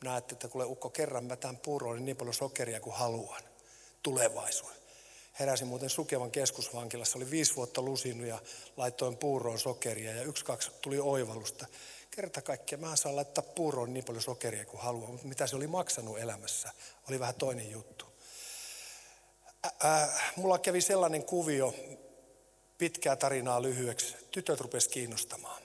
[0.00, 3.49] Minä ajattelin, että kuule ukko kerran mätän puuroon niin, niin paljon sokeria kuin haluan
[4.02, 4.76] tulevaisuuden.
[5.40, 8.38] Heräsin muuten Sukevan keskusvankilassa, oli viisi vuotta lusinut ja
[8.76, 11.66] laitoin puuroon sokeria ja yksi kaksi tuli oivallusta.
[12.10, 15.66] Kerta kaikkiaan mä saan laittaa puuroon niin paljon sokeria kuin haluan, mutta mitä se oli
[15.66, 16.70] maksanut elämässä,
[17.08, 18.04] oli vähän toinen juttu.
[19.82, 21.74] Ää, mulla kävi sellainen kuvio,
[22.78, 25.62] pitkää tarinaa lyhyeksi, tytöt rupes kiinnostamaan.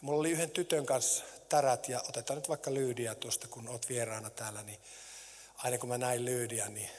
[0.00, 4.30] Mulla oli yhden tytön kanssa tärät ja otetaan nyt vaikka Lyydiä tuosta, kun oot vieraana
[4.30, 4.78] täällä, niin
[5.56, 6.90] aina kun mä näin Lyydiä, niin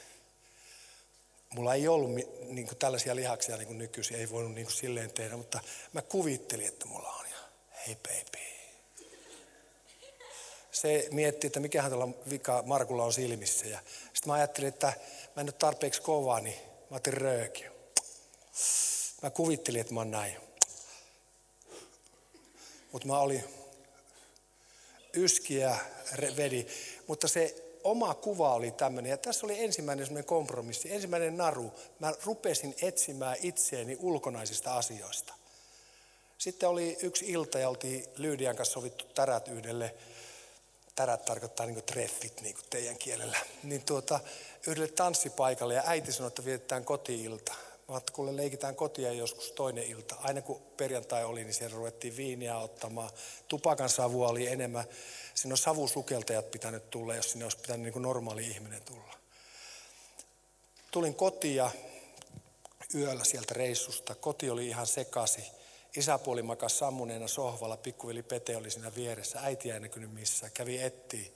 [1.54, 2.10] mulla ei ollut
[2.48, 5.60] niin kuin tällaisia lihaksia niin kuin nykyisin, ei voinut niin kuin silleen tehdä, mutta
[5.94, 7.38] mä kuvittelin, että mulla on ja
[7.88, 8.44] hei baby.
[10.72, 14.94] Se mietti, että mikähän tällä vika Markulla on silmissä ja sitten mä ajattelin, että
[15.36, 16.56] mä en nyt tarpeeksi kovaa, niin
[16.90, 17.72] mä otin röökiä.
[19.22, 20.38] Mä kuvittelin, että mä oon näin.
[22.92, 23.44] Mutta mä olin
[25.14, 25.78] yskiä
[26.38, 26.68] vedi,
[27.08, 29.10] mutta se oma kuva oli tämmöinen.
[29.10, 31.72] Ja tässä oli ensimmäinen semmoinen kompromissi, ensimmäinen naru.
[32.00, 35.34] Mä rupesin etsimään itseäni ulkonaisista asioista.
[36.38, 39.96] Sitten oli yksi ilta ja oltiin Lyydian kanssa sovittu tärät yhdelle,
[40.96, 44.20] tärät tarkoittaa niin treffit niin kuin teidän kielellä, niin tuota,
[44.68, 47.54] yhdelle tanssipaikalle ja äiti sanoi, että vietetään kotiilta.
[47.88, 50.16] Mä kuule leikitään kotia joskus toinen ilta.
[50.20, 53.10] Aina kun perjantai oli, niin siellä ruvettiin viiniä ottamaan.
[53.48, 54.86] Tupakan savua oli enemmän.
[55.34, 59.14] Siinä on savusukeltajat pitänyt tulla, jos sinne olisi pitänyt niin kuin normaali ihminen tulla.
[60.92, 61.72] Tulin kotia
[62.96, 64.16] yöllä sieltä reissusta.
[64.16, 65.42] Koti oli ihan sekasi.
[65.98, 69.40] Isäpuoli makasi sammuneena sohvalla, pikkuveli Pete oli siinä vieressä.
[69.40, 71.34] Äiti ei näkynyt missään, kävi ettiin.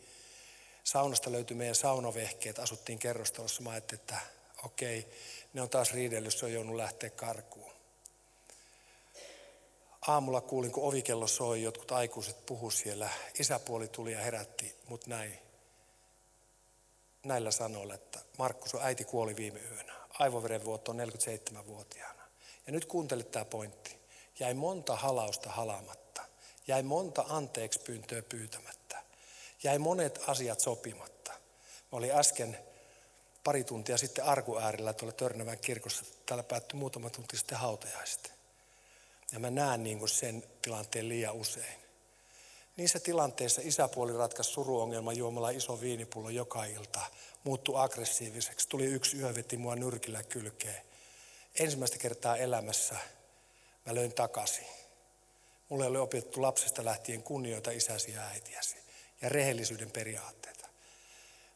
[0.84, 3.62] Saunasta löytyi meidän saunovehkeet, asuttiin kerrostalossa.
[3.62, 4.20] Mä ajattelin, että
[4.64, 5.08] okei,
[5.54, 7.77] ne on taas riidellyt, se on joudunut lähteä karkuun.
[10.08, 13.10] Aamulla kuulin, kun ovikello soi, jotkut aikuiset puhu siellä.
[13.40, 15.40] Isäpuoli tuli ja herätti mut näin.
[17.26, 19.94] Näillä sanoilla, että Markku, sun äiti kuoli viime yönä.
[20.20, 22.24] Aivoverenvuoto on 47-vuotiaana.
[22.68, 24.00] Ja nyt kuuntele tämä pointti.
[24.40, 26.22] Jäi monta halausta halaamatta.
[26.68, 29.04] Jäi monta anteeksi pyyntöä pyytämättä.
[29.64, 31.32] Jäi monet asiat sopimatta.
[31.92, 32.58] Mä olin äsken
[33.44, 36.06] pari tuntia sitten Arku äärellä tuolla Törnävän kirkossa.
[36.26, 38.37] Täällä päättyi muutama tunti sitten hautajaista.
[39.32, 41.78] Ja mä näen niin kuin sen tilanteen liian usein.
[42.78, 47.02] Niissä tilanteissa isäpuoli ratkaisi suruongelman juomalla iso viinipullo joka ilta.
[47.44, 48.70] Muuttui aggressiiviseksi.
[48.70, 50.82] Tuli yksi yö, veti mua nyrkillä kylkeen.
[51.60, 52.96] Ensimmäistä kertaa elämässä
[53.86, 54.68] mä löin takaisin.
[55.70, 58.78] Mulle oli opettu lapsesta lähtien kunnioita isäsi ja äitiäsi
[59.22, 60.68] ja rehellisyyden periaatteita.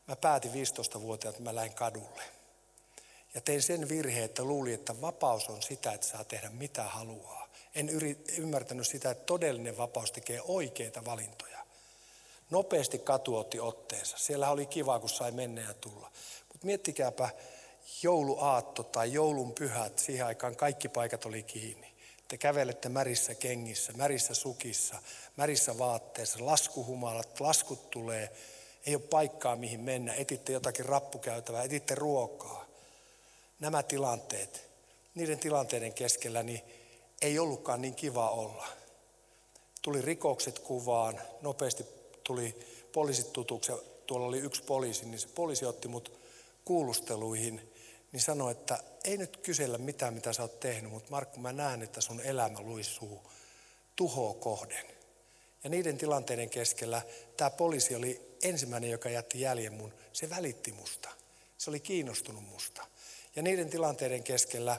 [0.07, 2.23] Mä päätin 15-vuotiaana, että mä lähdin kadulle.
[3.33, 7.40] Ja tein sen virheen, että luulin, että vapaus on sitä, että saa tehdä mitä haluaa.
[7.75, 11.65] En yrit, ymmärtänyt sitä, että todellinen vapaus tekee oikeita valintoja.
[12.49, 14.17] Nopeasti katu otti otteensa.
[14.17, 16.11] Siellä oli kiva, kun sai mennä ja tulla.
[16.47, 17.29] Mutta miettikääpä
[18.03, 21.91] jouluaatto tai joulun pyhät, siihen aikaan kaikki paikat oli kiinni.
[22.27, 24.95] Te kävelette märissä kengissä, märissä sukissa,
[25.35, 28.31] märissä vaatteissa, laskuhumalat, laskut tulee,
[28.85, 32.65] ei ole paikkaa mihin mennä, etitte jotakin rappukäytävää, etitte ruokaa.
[33.59, 34.69] Nämä tilanteet,
[35.15, 36.61] niiden tilanteiden keskellä, niin
[37.21, 38.67] ei ollutkaan niin kiva olla.
[39.81, 41.85] Tuli rikokset kuvaan, nopeasti
[42.23, 42.55] tuli
[42.93, 43.71] poliisit tutuksi.
[44.05, 46.19] Tuolla oli yksi poliisi, niin se poliisi otti mut
[46.65, 47.71] kuulusteluihin,
[48.11, 51.81] niin sanoi, että ei nyt kysellä mitään, mitä sä oot tehnyt, mutta Markku, mä näen,
[51.81, 53.21] että sun elämä luissuu
[53.95, 54.85] tuhoa kohden.
[55.63, 57.01] Ja niiden tilanteiden keskellä
[57.37, 59.93] tämä poliisi oli ensimmäinen, joka jätti jäljen mun.
[60.13, 61.09] Se välitti musta.
[61.57, 62.85] Se oli kiinnostunut musta.
[63.35, 64.77] Ja niiden tilanteiden keskellä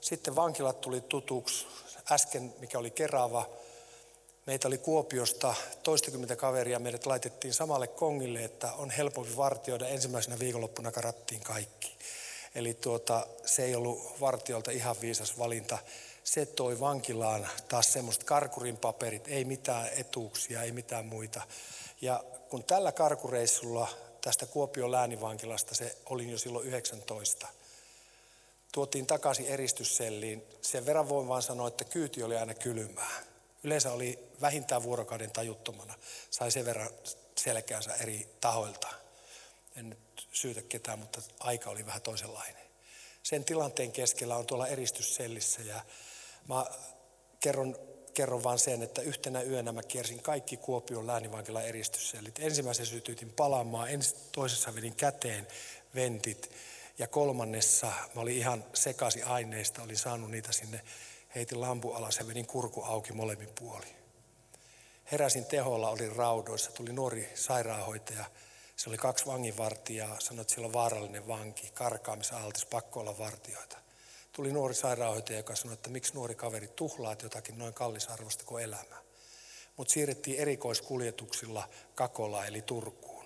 [0.00, 1.66] sitten vankilat tuli tutuksi.
[2.10, 3.46] Äsken, mikä oli Kerava,
[4.46, 9.88] meitä oli Kuopiosta toistakymmentä kaveria, meidät laitettiin samalle kongille, että on helpompi vartioida.
[9.88, 11.96] Ensimmäisenä viikonloppuna karattiin kaikki.
[12.54, 15.78] Eli tuota, se ei ollut vartiolta ihan viisas valinta.
[16.24, 21.42] Se toi vankilaan taas semmoista karkurin paperit, ei mitään etuuksia, ei mitään muita.
[22.00, 23.88] Ja kun tällä karkureissulla
[24.20, 27.48] tästä Kuopion läänivankilasta, se oli jo silloin 19,
[28.72, 30.42] tuotiin takaisin eristysselliin.
[30.62, 33.22] Sen verran voin vaan sanoa, että kyyti oli aina kylmää.
[33.64, 35.94] Yleensä oli vähintään vuorokauden tajuttomana.
[36.30, 36.90] Sai sen verran
[37.38, 38.88] selkäänsä eri tahoilta.
[39.76, 42.68] En nyt syytä ketään, mutta aika oli vähän toisenlainen.
[43.22, 45.80] Sen tilanteen keskellä on tuolla eristyssellissä ja
[46.48, 46.66] mä
[47.40, 47.76] kerron,
[48.14, 52.38] kerron vaan sen, että yhtenä yönä mä kiersin kaikki Kuopion läänivankilan eristyssellit.
[52.38, 55.46] Ensimmäisen sytyytin palaamaan, ensi, toisessa vedin käteen
[55.94, 56.50] ventit
[56.98, 60.80] ja kolmannessa mä olin ihan sekasi aineista, olin saanut niitä sinne,
[61.34, 63.86] heitin lampu alas ja vedin kurku auki molemmin puoli.
[65.12, 68.24] Heräsin teholla, olin raudoissa, tuli nuori sairaanhoitaja,
[68.76, 73.76] se oli kaksi vanginvartijaa, sanoi, että siellä on vaarallinen vanki, karkaamisaltis, pakko olla vartioita.
[74.32, 78.96] Tuli nuori sairaanhoitaja, joka sanoi, että miksi nuori kaveri tuhlaat jotakin noin kallisarvosta kuin elämä.
[79.76, 83.24] Mutta siirrettiin erikoiskuljetuksilla Kakola eli Turkuun.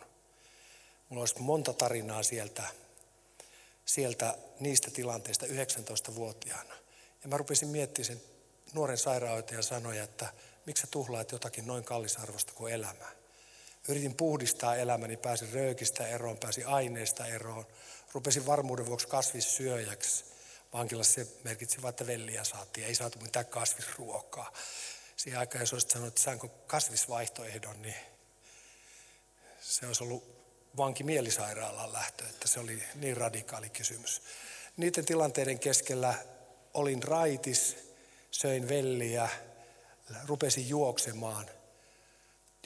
[1.08, 2.62] Mulla olisi monta tarinaa sieltä
[3.84, 6.74] sieltä niistä tilanteista 19-vuotiaana.
[7.22, 8.22] Ja mä rupesin miettimään sen
[8.72, 10.32] nuoren sairaanhoitajan sanoja, että
[10.66, 13.12] miksi sä tuhlaat jotakin noin kallisarvosta kuin elämää.
[13.88, 17.66] Yritin puhdistaa elämäni, pääsin röökistä eroon, pääsin aineista eroon.
[18.12, 20.24] Rupesin varmuuden vuoksi kasvissyöjäksi.
[20.72, 24.52] Vankilassa se merkitsi vain, että velliä saatiin, ei saatu mitään kasvisruokaa.
[25.16, 27.94] Siihen aikaan, jos olisit sanonut, että saanko kasvisvaihtoehdon, niin
[29.60, 30.41] se olisi ollut
[30.76, 34.22] vanki mielisairaalaan lähtö, että se oli niin radikaali kysymys.
[34.76, 36.14] Niiden tilanteiden keskellä
[36.74, 37.76] olin raitis,
[38.30, 39.28] söin velliä,
[40.26, 41.46] rupesin juoksemaan.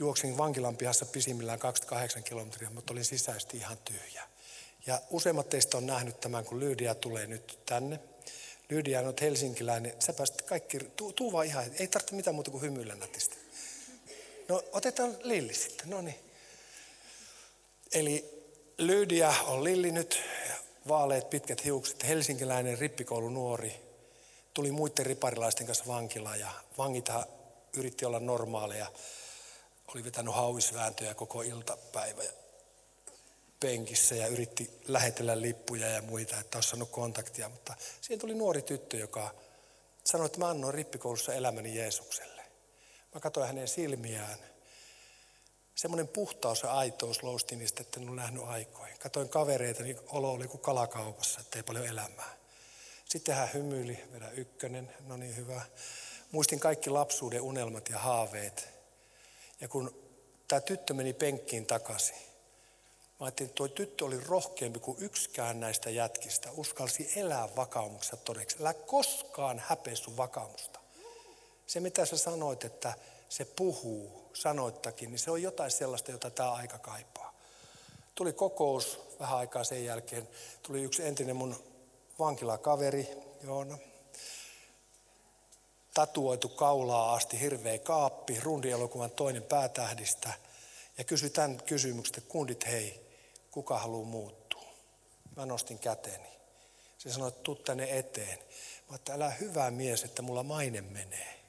[0.01, 4.23] Juoksin vankilan pihassa pisimmillään 28 kilometriä, mutta olin sisäisesti ihan tyhjä.
[4.87, 8.01] Ja useimmat teistä on nähnyt tämän, kun Lyydia tulee nyt tänne.
[8.71, 9.95] Lyydia on helsinkiläinen.
[9.99, 13.37] Sä pääsit kaikki, tuu, tuu vaan ihan, ei tarvitse mitään muuta kuin hymyillä nätistä.
[14.49, 16.26] No otetaan Lilli sitten, no niin.
[17.93, 18.37] Eli
[18.79, 20.23] Lyydia on Lilli nyt,
[20.89, 23.81] vaaleet pitkät hiukset, helsinkiläinen rippikoulunuori,
[24.55, 27.25] tuli muiden riparilaisten kanssa vankila ja vangithan
[27.77, 28.87] yritti olla normaaleja.
[29.95, 32.23] Oli vetänyt hauisvääntöjä koko iltapäivä
[33.61, 37.49] penkissä ja yritti lähetellä lippuja ja muita, että olisi saanut kontaktia.
[37.49, 39.35] Mutta siihen tuli nuori tyttö, joka
[40.05, 42.43] sanoi, että mä annoin rippikoulussa elämäni Jeesukselle.
[43.15, 44.39] Mä katsoin hänen silmiään.
[45.77, 48.99] Semmoinen puhtaus ja aitous lousti niistä, että en ole nähnyt aikoihin.
[48.99, 52.37] Katoin kavereita, niin olo oli kuin kalakaupassa, ettei paljon elämää.
[53.05, 55.63] Sitten hän hymyili, vedä ykkönen, no niin hyvä.
[56.33, 58.69] Muistin kaikki lapsuuden unelmat ja haaveet.
[59.61, 59.95] Ja kun
[60.49, 62.17] tämä tyttö meni penkkiin takaisin,
[63.21, 66.51] Mä ajattelin, että tuo tyttö oli rohkeampi kuin yksikään näistä jätkistä.
[66.53, 68.57] Uskalsi elää vakaumuksessa todeksi.
[68.61, 70.81] Älä koskaan häpeä sun vakaumusta.
[71.67, 72.95] Se mitä sä sanoit, että
[73.29, 77.35] se puhuu, sanoittakin, niin se on jotain sellaista, jota tämä aika kaipaa.
[78.15, 80.29] Tuli kokous vähän aikaa sen jälkeen.
[80.63, 81.57] Tuli yksi entinen mun
[82.19, 83.09] vankilakaveri,
[83.43, 83.79] Joona.
[85.95, 90.33] Tatuoitu kaulaa asti, hirveä kaappi, rundielokuvan toinen päätähdistä.
[90.99, 93.07] Ja kysyi tämän kysymyksen, että kundit hei,
[93.51, 94.65] kuka haluaa muuttua.
[95.37, 96.29] Mä nostin käteni.
[96.99, 98.39] Se sanoi, että tuu tänne eteen.
[98.91, 101.46] Mä että älä hyvä mies, että mulla maine menee.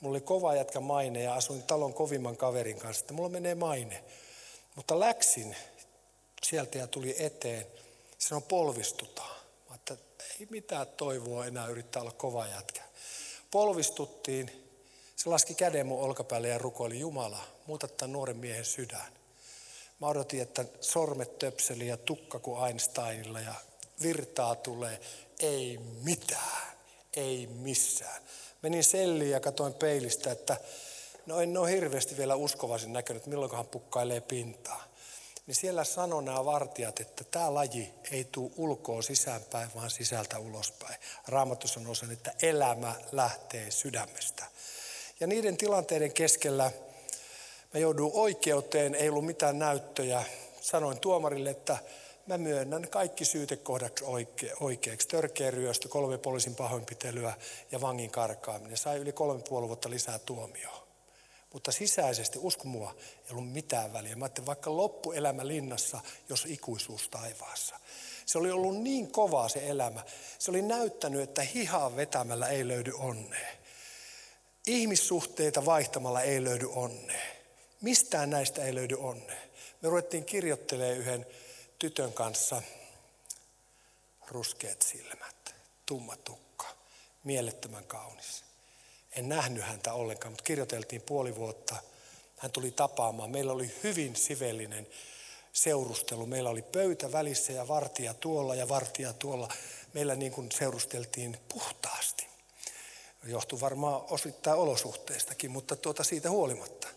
[0.00, 4.04] Mulla oli kova jätkä maine ja asuin talon kovimman kaverin kanssa, että mulla menee maine.
[4.74, 5.56] Mutta läksin
[6.42, 7.66] sieltä ja tuli eteen.
[8.18, 9.36] Sanoi, polvistutaan.
[9.68, 9.96] Mä että
[10.40, 12.82] ei mitään toivoa enää yrittää olla kova jätkä.
[13.50, 14.64] Polvistuttiin.
[15.16, 19.12] Se laski käden mun olkapäälle ja rukoili Jumala, muuta tämän nuoren miehen sydän.
[20.00, 23.54] Mä odotin, että sormet töpseli ja tukka kuin Einsteinilla ja
[24.02, 25.00] virtaa tulee.
[25.40, 26.76] Ei mitään,
[27.16, 28.22] ei missään.
[28.62, 30.56] Menin selliin ja katoin peilistä, että
[31.26, 34.84] no en ole hirveästi vielä uskovaisin näkönyt, milloinkohan pukkailee pintaa.
[35.46, 40.96] Niin siellä sanoi nämä vartijat, että tämä laji ei tule ulkoa sisäänpäin, vaan sisältä ulospäin.
[41.28, 44.44] Raamatus on osa, että elämä lähtee sydämestä.
[45.20, 46.72] Ja niiden tilanteiden keskellä
[47.74, 50.24] Mä jouduin oikeuteen, ei ollut mitään näyttöjä.
[50.60, 51.78] Sanoin tuomarille, että
[52.28, 55.08] mä myönnän kaikki syytekohdaksi oike- oikeaksi.
[55.08, 57.34] Törkeä ryöstö, kolme poliisin pahoinpitelyä
[57.72, 58.76] ja vangin karkaaminen.
[58.76, 60.88] Sai yli kolme puoli vuotta lisää tuomioon.
[61.52, 64.16] Mutta sisäisesti, usko mua, ei ollut mitään väliä.
[64.16, 67.76] Mä ajattelin, vaikka loppuelämä linnassa, jos ikuisuus taivaassa.
[68.26, 70.04] Se oli ollut niin kovaa se elämä.
[70.38, 73.48] Se oli näyttänyt, että hihaa vetämällä ei löydy onnea.
[74.66, 77.26] Ihmissuhteita vaihtamalla ei löydy onnea.
[77.80, 79.40] Mistään näistä ei löydy onnea.
[79.82, 81.26] Me ruvettiin kirjoittelemaan yhden
[81.78, 82.62] tytön kanssa
[84.28, 85.54] ruskeat silmät,
[85.86, 86.66] tumma tukka,
[87.24, 88.44] mielettömän kaunis.
[89.12, 91.76] En nähnyt häntä ollenkaan, mutta kirjoiteltiin puoli vuotta.
[92.36, 93.30] Hän tuli tapaamaan.
[93.30, 94.86] Meillä oli hyvin sivellinen
[95.52, 96.26] seurustelu.
[96.26, 99.48] Meillä oli pöytä välissä ja vartija tuolla ja vartija tuolla.
[99.92, 102.26] Meillä niin kuin seurusteltiin puhtaasti.
[103.24, 106.88] Johtui varmaan osittain olosuhteistakin, mutta tuota siitä huolimatta.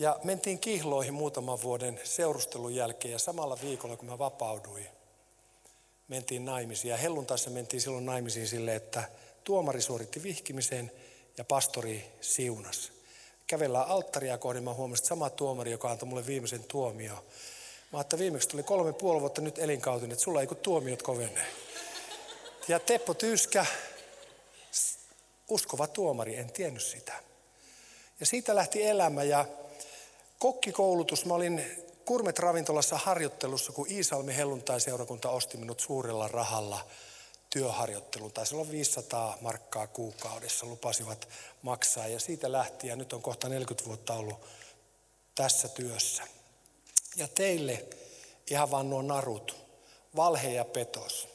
[0.00, 4.86] Ja mentiin kihloihin muutaman vuoden seurustelun jälkeen ja samalla viikolla kun mä vapauduin,
[6.08, 6.90] mentiin naimisiin.
[6.90, 9.04] Ja helluntaissa mentiin silloin naimisiin sille, että
[9.44, 10.92] tuomari suoritti vihkimisen
[11.38, 12.92] ja pastori siunas.
[13.46, 17.24] Kävellään alttaria kohden, mä huomasin, että sama tuomari, joka antoi mulle viimeisen tuomio.
[17.92, 21.46] Mä että viimeksi tuli kolme puoli vuotta nyt elinkautinen, että sulla ei kun tuomiot kovenee.
[22.68, 23.66] Ja Teppo Tyyskä,
[25.48, 27.12] uskova tuomari, en tiennyt sitä.
[28.20, 29.46] Ja siitä lähti elämä ja
[30.40, 31.64] Kokkikoulutus, mä olin
[32.04, 36.86] Kurmet ravintolassa harjoittelussa, kun Iisalmi helluntai-seurakunta osti minut suurella rahalla
[37.50, 38.32] työharjoittelun.
[38.32, 41.28] Taisi olla 500 markkaa kuukaudessa, lupasivat
[41.62, 42.06] maksaa.
[42.06, 44.40] Ja siitä lähtien, nyt on kohta 40 vuotta ollut
[45.34, 46.22] tässä työssä.
[47.16, 47.84] Ja teille
[48.50, 49.56] ihan vaan nuo narut
[50.16, 51.28] valhe ja petos.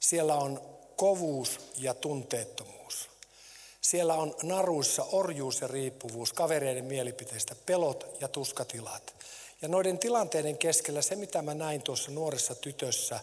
[0.00, 0.60] Siellä on
[0.96, 2.81] kovuus ja tunteettomuus.
[3.92, 9.14] Siellä on naruissa orjuus ja riippuvuus, kavereiden mielipiteistä, pelot ja tuskatilat.
[9.62, 13.20] Ja noiden tilanteiden keskellä se, mitä mä näin tuossa nuoressa tytössä,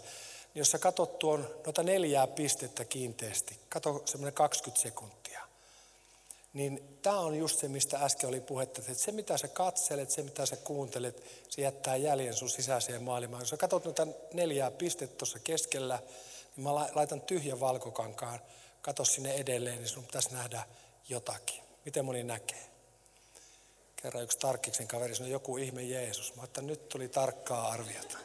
[0.56, 5.42] jos sä katsot tuon noita neljää pistettä kiinteästi, kato semmoinen 20 sekuntia,
[6.54, 10.24] niin tämä on just se, mistä äsken oli puhetta, että se mitä sä katselet, se
[10.24, 13.42] mitä sä kuuntelet, se jättää jäljen sun sisäiseen maailmaan.
[13.42, 16.00] Jos sä katsot noita neljää pistettä tuossa keskellä,
[16.56, 18.40] niin mä laitan tyhjän valkokankaan,
[18.82, 20.64] kato sinne edelleen, niin sun pitäisi nähdä
[21.10, 21.64] jotakin.
[21.86, 22.70] Miten moni näkee?
[23.96, 26.36] Kerran yksi Tarkkiksen kaveri sanoi, joku ihme Jeesus.
[26.36, 28.18] Mä että nyt tuli tarkkaa arviota.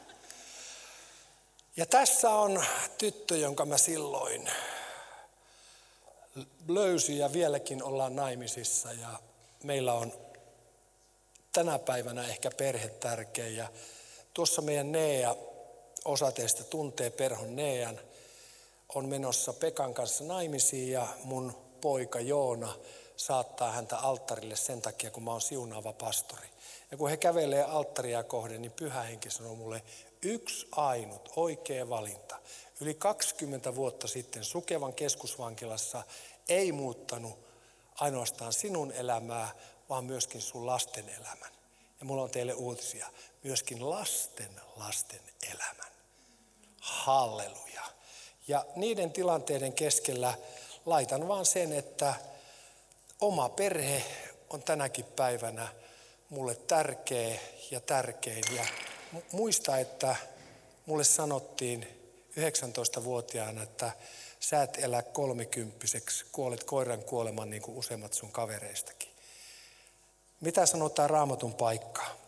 [1.77, 2.63] Ja tässä on
[2.97, 4.49] tyttö, jonka mä silloin
[6.67, 9.19] löysin ja vieläkin ollaan naimisissa ja
[9.63, 10.13] meillä on
[11.51, 13.47] tänä päivänä ehkä perhe tärkeä.
[13.47, 13.67] Ja
[14.33, 15.35] tuossa meidän Nea,
[16.05, 17.99] osa teistä tuntee perhon Nean,
[18.95, 22.73] on menossa Pekan kanssa naimisiin ja mun poika Joona
[23.17, 26.47] saattaa häntä alttarille sen takia, kun mä oon siunaava pastori.
[26.91, 29.83] Ja kun he kävelee alttaria kohden, niin pyhä henki sanoo mulle,
[30.21, 32.39] yksi ainut oikea valinta.
[32.81, 36.03] Yli 20 vuotta sitten Sukevan keskusvankilassa
[36.49, 37.39] ei muuttanut
[37.95, 39.51] ainoastaan sinun elämää,
[39.89, 41.51] vaan myöskin sun lasten elämän.
[41.99, 43.07] Ja mulla on teille uutisia,
[43.43, 45.21] myöskin lasten lasten
[45.51, 45.91] elämän.
[46.81, 47.94] Halleluja.
[48.47, 50.33] Ja niiden tilanteiden keskellä
[50.85, 52.13] laitan vaan sen, että
[53.21, 54.03] oma perhe
[54.49, 55.67] on tänäkin päivänä
[56.29, 57.39] mulle tärkeä
[57.71, 58.43] ja tärkein.
[58.55, 58.65] Ja
[59.31, 60.15] muista, että
[60.85, 61.87] mulle sanottiin
[62.39, 63.91] 19-vuotiaana, että
[64.39, 69.09] sä et elä kolmikymppiseksi, kuolet koiran kuoleman niin kuin useimmat sun kavereistakin.
[70.41, 72.24] Mitä sanotaan raamatun paikkaa?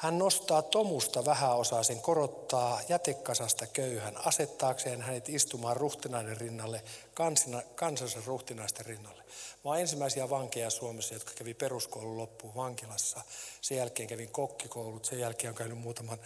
[0.00, 6.82] Hän nostaa tomusta vähäosaisen, korottaa jätekasasta köyhän, asettaakseen hänet istumaan ruhtinaiden rinnalle,
[7.14, 9.22] kansina, kansansa ruhtinaisten rinnalle.
[9.64, 13.20] Mä oon ensimmäisiä vankeja Suomessa, jotka kävi peruskoulun loppuun vankilassa.
[13.60, 16.18] Sen jälkeen kävin kokkikoulut, sen jälkeen on käynyt muutaman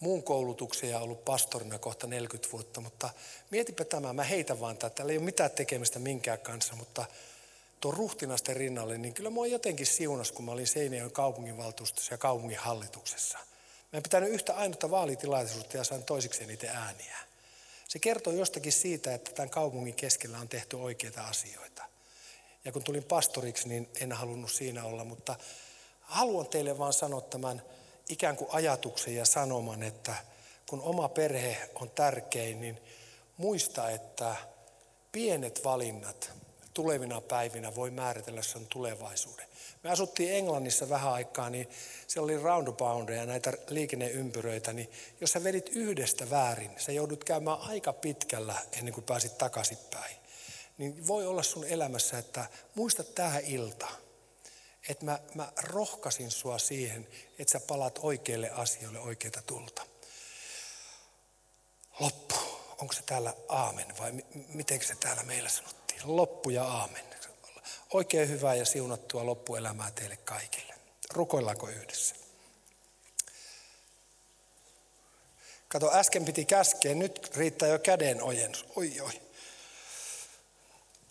[0.00, 2.80] muun koulutuksen ja ollut pastorina kohta 40 vuotta.
[2.80, 3.10] Mutta
[3.50, 7.06] mietipä tämä, mä heitän vaan tätä, tällä ei ole mitään tekemistä minkään kanssa, mutta
[7.80, 13.38] tuon ruhtinasten rinnalle, niin kyllä mua jotenkin siunas, kun mä olin Seinäjoen kaupunginvaltuustossa ja kaupunginhallituksessa.
[13.92, 17.16] Mä en pitänyt yhtä ainutta vaalitilaisuutta ja sain toiseksi niitä ääniä.
[17.88, 21.84] Se kertoo jostakin siitä, että tämän kaupungin keskellä on tehty oikeita asioita.
[22.64, 25.36] Ja kun tulin pastoriksi, niin en halunnut siinä olla, mutta
[26.00, 27.62] haluan teille vaan sanoa tämän
[28.08, 30.14] ikään kuin ajatuksen ja sanoman, että
[30.68, 32.80] kun oma perhe on tärkein, niin
[33.36, 34.36] muista, että
[35.12, 36.32] pienet valinnat
[36.74, 39.46] tulevina päivinä voi määritellä sen tulevaisuuden.
[39.82, 41.68] Me asuttiin Englannissa vähän aikaa, niin
[42.06, 47.92] siellä oli roundaboundeja, näitä liikenneympyröitä, niin jos sä vedit yhdestä väärin, sä joudut käymään aika
[47.92, 50.16] pitkällä ennen kuin pääsit takaisinpäin.
[50.78, 53.88] Niin voi olla sun elämässä, että muista tähän ilta,
[54.88, 57.08] että mä, mä rohkasin sua siihen,
[57.38, 59.86] että sä palaat oikeille asioille oikeita tulta.
[62.00, 62.34] Loppu.
[62.80, 64.12] Onko se täällä aamen vai
[64.48, 65.83] miten se täällä meillä sanottiin?
[66.04, 67.04] Loppu ja aamen.
[67.92, 70.74] Oikein hyvää ja siunattua loppuelämää teille kaikille.
[71.12, 72.14] Rukoillaanko yhdessä?
[75.68, 78.66] Kato, äsken piti käskeä, nyt riittää jo käden ojennus.
[78.76, 79.12] Oi, oi.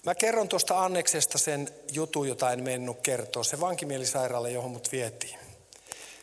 [0.06, 3.44] Mä kerron tuosta Anneksesta sen jutun, jota en mennyt kertoa.
[3.44, 5.40] Se vankimielisairaala, johon mut vietiin.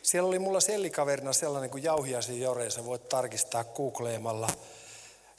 [0.01, 4.47] Siellä oli mulla sellikaverina sellainen kuin Jauhiaisen Jore, sä voit tarkistaa googleemalla–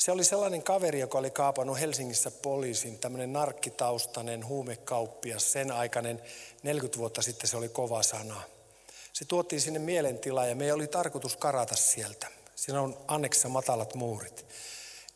[0.03, 6.23] se oli sellainen kaveri, joka oli kaapannut Helsingissä poliisin, tämmöinen narkkitaustainen huumekauppias, sen aikainen
[6.62, 8.43] 40 vuotta sitten se oli kova sana.
[9.12, 12.27] Se tuotiin sinne mielentilaan ja meidän oli tarkoitus karata sieltä.
[12.57, 14.47] Siinä on anneksissa matalat muurit.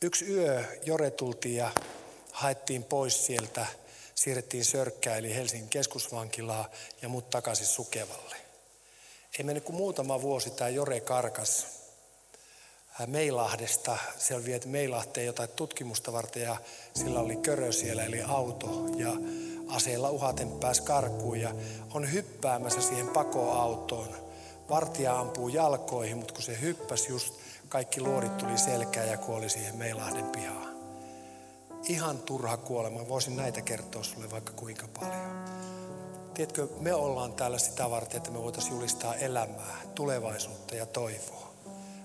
[0.02, 1.70] Yksi yö Jore tultiin ja
[2.32, 3.66] haettiin pois sieltä,
[4.14, 6.70] siirrettiin Sörkkää eli Helsingin keskusvankilaa
[7.02, 8.36] ja mut takaisin Sukevalle.
[9.38, 11.66] Ei mennyt kuin muutama vuosi tämä Jore karkas
[13.06, 13.98] Meilahdesta.
[14.18, 16.56] Siellä viety Meilahteen jotain tutkimusta varten ja
[16.94, 19.12] sillä oli körö siellä eli auto ja
[19.68, 21.54] aseella uhaten pääsi karkuun ja
[21.94, 24.08] on hyppäämässä siihen pakoautoon.
[24.70, 27.34] Vartija ampuu jalkoihin, mutta kun se hyppäsi just,
[27.68, 30.76] kaikki luodit tuli selkään ja kuoli siihen Meilahden pihaan.
[31.88, 33.08] Ihan turha kuolema.
[33.08, 35.44] Voisin näitä kertoa sulle vaikka kuinka paljon.
[36.34, 41.55] Tiedätkö, me ollaan täällä sitä varten, että me voitaisiin julistaa elämää, tulevaisuutta ja toivoa.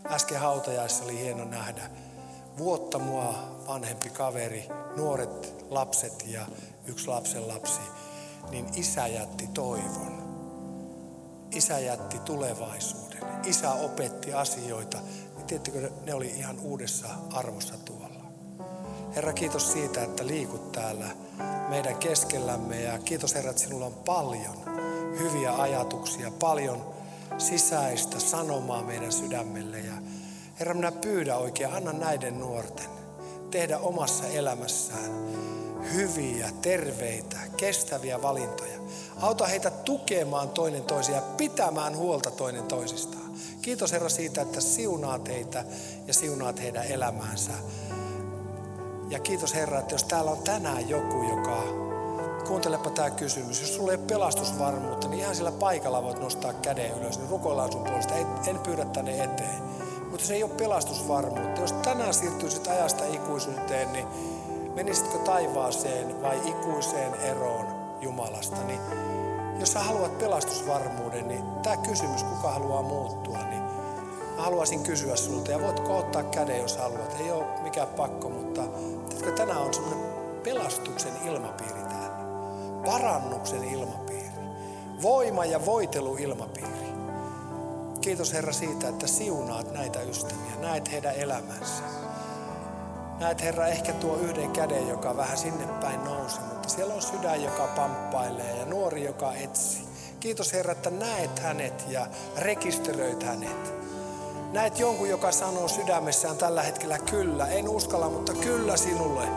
[0.06, 1.90] Äsken hautajaissa oli hieno nähdä
[2.58, 3.34] vuotta mua
[3.68, 6.46] vanhempi kaveri, nuoret lapset ja
[6.86, 7.82] yksi lapsen lapsi,
[8.50, 10.22] niin isä jätti toivon.
[11.52, 13.22] Isä jätti tulevaisuuden.
[13.46, 14.98] Isä opetti asioita.
[15.36, 18.26] Niin tiettikö, ne oli ihan uudessa arvossa tuolla.
[19.16, 21.06] Herra, kiitos siitä, että liikut täällä
[21.70, 24.56] meidän keskellämme ja kiitos Herra, että sinulla on paljon
[25.20, 26.94] hyviä ajatuksia, paljon
[27.38, 29.80] sisäistä sanomaa meidän sydämelle.
[29.80, 29.94] Ja
[30.60, 32.90] Herra, minä pyydän oikein, anna näiden nuorten
[33.52, 35.12] tehdä omassa elämässään
[35.94, 38.80] hyviä, terveitä, kestäviä valintoja.
[39.22, 43.32] Auta heitä tukemaan toinen toisia pitämään huolta toinen toisistaan.
[43.62, 45.66] Kiitos Herra siitä, että siunaat heitä
[46.08, 47.52] ja siunaat heidän elämäänsä.
[49.10, 51.64] Ja kiitos Herra, että jos täällä on tänään joku, joka,
[52.42, 56.98] kuuntelepa tämä kysymys, jos sulla ei ole pelastusvarmuutta, niin ihan sillä paikalla voit nostaa käden
[56.98, 58.16] ylös, niin rukoillaan sun puolesta,
[58.48, 59.64] en pyydä tänne eteen.
[60.10, 61.62] Mutta se ei ole pelastusvarmuutta.
[61.62, 64.08] Jos tänään siirtyisit ajasta ikuisuuteen, niin
[64.76, 67.66] menisitkö taivaaseen vai ikuiseen eroon
[68.02, 68.64] Jumalasta?
[68.64, 68.80] Niin
[69.60, 73.64] jos sä haluat pelastusvarmuuden, niin tämä kysymys, kuka haluaa muuttua, niin
[74.36, 75.52] mä haluaisin kysyä sulta.
[75.52, 77.16] Ja voitko ottaa käden, jos haluat.
[77.20, 78.62] Ei ole mikään pakko, mutta
[79.36, 80.06] tänään on semmoinen
[80.44, 81.81] pelastuksen ilmapiiri.
[82.86, 84.32] Parannuksen ilmapiiri.
[85.02, 86.92] Voima ja voitelu ilmapiiri.
[88.02, 91.84] Kiitos Herra siitä, että siunaat näitä ystäviä, näet heidän elämänsä.
[93.20, 97.44] Näet Herra ehkä tuo yhden käden, joka vähän sinne päin nousi, mutta siellä on sydän,
[97.44, 99.84] joka pamppailee ja nuori, joka etsi.
[100.20, 102.08] Kiitos Herra, että näet hänet ja
[102.38, 103.74] rekisteröit hänet.
[104.52, 109.28] Näet jonkun, joka sanoo sydämessään tällä hetkellä kyllä, en uskalla, mutta kyllä sinulle.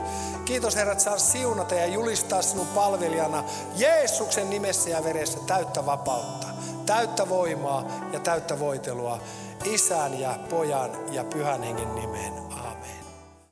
[0.44, 3.44] Kiitos Herra, että saan siunata ja julistaa sinun palvelijana
[3.76, 6.46] Jeesuksen nimessä ja veressä täyttä vapautta,
[6.86, 9.18] täyttä voimaa ja täyttä voitelua
[9.64, 12.43] isän ja pojan ja pyhän hengen nimeen.